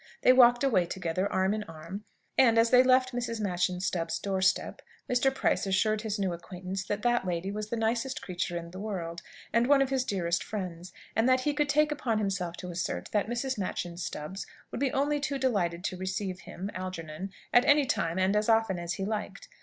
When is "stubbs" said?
13.95-14.47